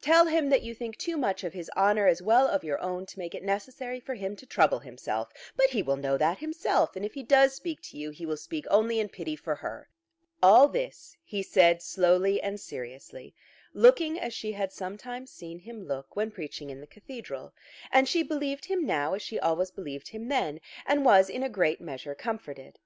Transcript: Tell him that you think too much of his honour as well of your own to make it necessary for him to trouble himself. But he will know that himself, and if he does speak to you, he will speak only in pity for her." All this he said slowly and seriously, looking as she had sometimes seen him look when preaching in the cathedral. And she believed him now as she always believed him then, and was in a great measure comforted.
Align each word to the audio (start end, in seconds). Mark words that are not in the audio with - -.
Tell 0.00 0.26
him 0.26 0.48
that 0.50 0.62
you 0.62 0.76
think 0.76 0.96
too 0.96 1.16
much 1.16 1.42
of 1.42 1.52
his 1.54 1.68
honour 1.76 2.06
as 2.06 2.22
well 2.22 2.46
of 2.46 2.62
your 2.62 2.78
own 2.78 3.04
to 3.06 3.18
make 3.18 3.34
it 3.34 3.42
necessary 3.42 3.98
for 3.98 4.14
him 4.14 4.36
to 4.36 4.46
trouble 4.46 4.78
himself. 4.78 5.32
But 5.56 5.70
he 5.70 5.82
will 5.82 5.96
know 5.96 6.16
that 6.16 6.38
himself, 6.38 6.94
and 6.94 7.04
if 7.04 7.14
he 7.14 7.24
does 7.24 7.56
speak 7.56 7.80
to 7.82 7.98
you, 7.98 8.10
he 8.10 8.24
will 8.24 8.36
speak 8.36 8.64
only 8.70 9.00
in 9.00 9.08
pity 9.08 9.34
for 9.34 9.56
her." 9.56 9.88
All 10.40 10.68
this 10.68 11.16
he 11.24 11.42
said 11.42 11.82
slowly 11.82 12.40
and 12.40 12.60
seriously, 12.60 13.34
looking 13.74 14.20
as 14.20 14.32
she 14.32 14.52
had 14.52 14.72
sometimes 14.72 15.32
seen 15.32 15.58
him 15.58 15.84
look 15.88 16.14
when 16.14 16.30
preaching 16.30 16.70
in 16.70 16.80
the 16.80 16.86
cathedral. 16.86 17.52
And 17.90 18.08
she 18.08 18.22
believed 18.22 18.66
him 18.66 18.86
now 18.86 19.14
as 19.14 19.22
she 19.22 19.40
always 19.40 19.72
believed 19.72 20.06
him 20.10 20.28
then, 20.28 20.60
and 20.86 21.04
was 21.04 21.28
in 21.28 21.42
a 21.42 21.48
great 21.48 21.80
measure 21.80 22.14
comforted. 22.14 22.78